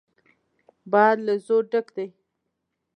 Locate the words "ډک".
1.71-1.87